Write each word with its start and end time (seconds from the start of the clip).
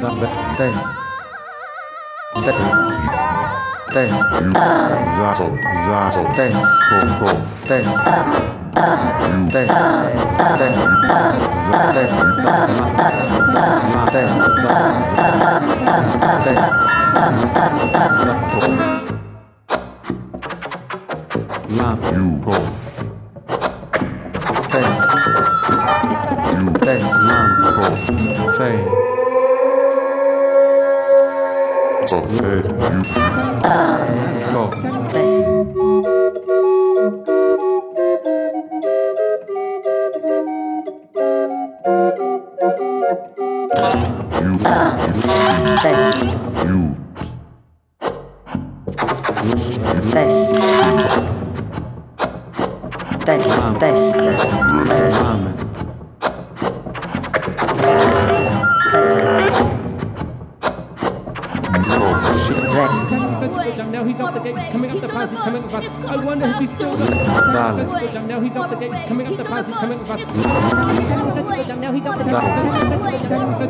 Dann 0.00 0.20
wird 0.20 0.30
Dance. 0.58 0.84
Dance. 3.92 4.24
Zato. 5.16 5.46
Zato. 5.86 6.22
Dance. 6.36 6.64
Coco. 6.88 7.28
Dance. 7.68 7.96
Dance. 8.74 9.12
Dance. 9.52 9.74
Dance. 10.58 10.78
Dance. 11.92 12.20
Dance. 14.12 14.50
Love 21.70 22.12
you. 22.12 22.79
You, 26.80 26.86
Tes. 26.86 27.02
La. 27.26 27.38
ko, 27.76 27.96
Fe. 28.56 28.70
ko, 32.08 32.18
fe, 32.22 32.62
you, 32.82 33.04
Ko. 34.52 34.62
you, 44.40 44.56
Test. 45.80 46.24
you, 54.16 55.69
Test. 63.54 63.78
Lame. 63.78 63.90
Now 63.92 64.04
he's 64.04 64.20
off 64.20 64.34
the 64.34 64.40
gate, 64.40 64.58
he's 64.58 64.72
coming 64.72 64.90
up 64.90 65.00
the 65.00 65.08
pass, 65.08 65.30
he's 65.30 65.38
coming 65.40 65.62
up 65.62 65.70
the 65.70 65.88
pass. 65.88 66.04
I 66.04 66.16
wonder 66.24 66.46
if 66.46 66.56
he's 66.58 66.72
still 66.72 66.96
got 66.96 67.10
Dale. 67.10 68.26
Now 68.26 68.40
he's 68.40 68.56
off 68.56 68.70
the 68.70 68.76
gate, 68.76 68.94
he's 68.94 69.04
coming 69.04 69.26
up 69.26 69.36
the 69.36 69.44
pass, 69.44 69.66
he's 69.66 69.76
coming 69.76 69.98
up 69.98 70.06
the 70.06 70.12
pass. 70.12 70.20
Now 71.76 71.92
he's 71.92 72.06
off 72.06 72.18
the 72.18 72.24
gate. 72.24 72.34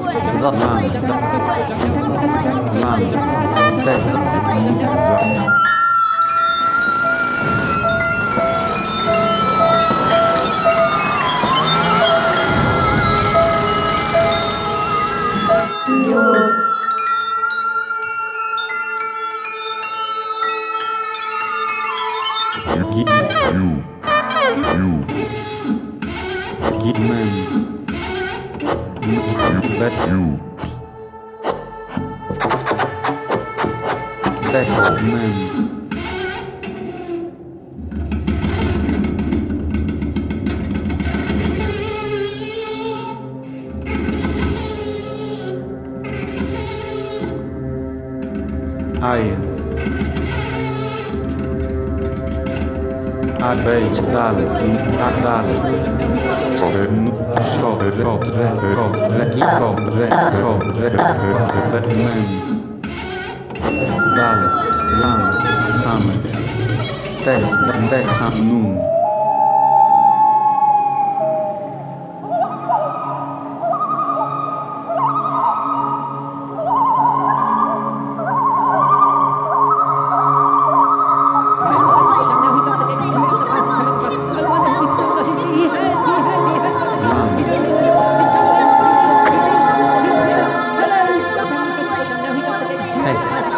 Lame. 0.01 0.31
Tes. 3.85 4.07
you, 5.51 5.70
Gitmem. 26.83 27.29
Bet. 29.79 29.93
you, 30.09 30.41
Bet. 34.53 34.69
Mem. 35.03 35.61
Aien. 49.03 49.41
Arbeit, 49.41 50.30
dale, 54.13 54.51
a 54.99 55.11
dale. 55.23 55.55
Nu, 56.91 57.13
so, 57.43 57.69
ro, 57.69 57.79
re, 57.79 57.91
ro, 58.03 58.19
re, 58.19 58.53
ro, 59.59 59.75
re, 59.75 60.09
ro, 60.41 60.59
re, 60.77 60.91
re, 60.91 61.97
mem. 61.97 62.23
Dale, 64.15 64.49
lam, 65.01 65.21
same. 65.81 66.15
Tes, 67.25 67.49
tes, 67.89 68.07
sam, 68.07 68.35
nun. 68.37 69.00
He's 93.07 93.50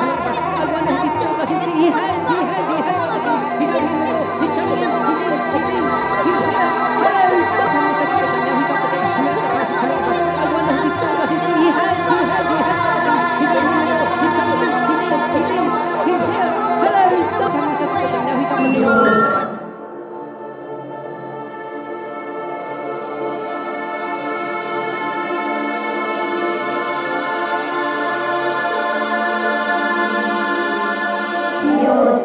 Bye. 31.92 32.22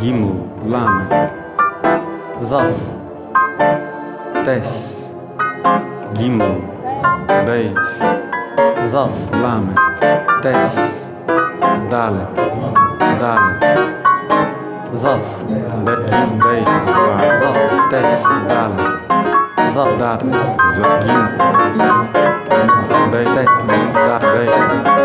Gimel, 0.00 0.36
Lamed, 0.64 1.30
Vav, 2.48 2.72
Tes, 4.44 5.12
Gimel, 6.14 6.56
Beis, 7.46 8.00
Vav, 8.92 9.12
Lamed, 9.32 9.76
Tes, 10.42 11.04
dale 11.90 12.24
Dalet, 13.20 13.60
Vav, 15.02 15.22
Begim, 15.84 16.30
Beis, 16.40 16.68
Vav, 17.40 17.56
Tes, 17.90 18.24
dale 18.48 18.76
Vav, 19.74 19.90
Dalet, 20.00 20.24
Zagim, 20.74 21.24
Beis, 23.12 23.28
Tes, 23.36 23.52
dale 23.68 25.03